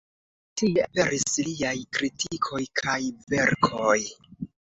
Tie 0.59 0.79
aperis 0.83 1.35
liaj 1.49 1.75
kritikoj 1.97 2.63
kaj 2.81 2.97
verkoj. 3.35 3.99